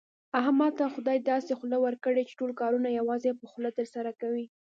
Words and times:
احمد 0.39 0.71
ته 0.79 0.85
خدای 0.93 1.17
داسې 1.31 1.51
خوله 1.59 1.77
ورکړې، 1.85 2.21
چې 2.27 2.37
ټول 2.39 2.51
کارونه 2.61 2.89
یوازې 2.99 3.31
په 3.39 3.45
خوله 3.51 3.69
ترسره 3.77 4.11
کوي. 4.21 4.45